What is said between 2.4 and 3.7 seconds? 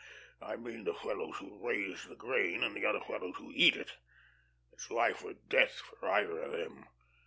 and the other fellows who